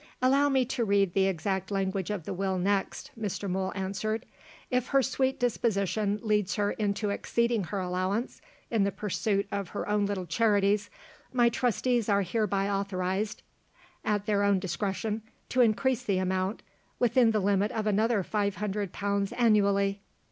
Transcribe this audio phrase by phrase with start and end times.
[0.19, 3.47] "Allow me to read the exact language of the Will next," Mr.
[3.47, 4.25] Mool answered.
[4.71, 8.41] "'If her sweet disposition leads her into exceeding her allowance,
[8.71, 10.89] in the pursuit of her own little charities,
[11.31, 13.43] my Trustees are hereby authorized,
[14.03, 16.63] at their own discretion, to increase the amount,
[16.97, 20.01] within the limit of another five hundred pounds annually.